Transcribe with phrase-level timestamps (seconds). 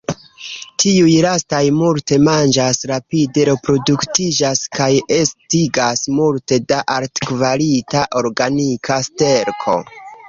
[0.83, 4.89] Tiuj lastaj multe manĝas, rapide reproduktiĝas kaj
[5.19, 9.79] estigas multe da altkvalita organika sterko.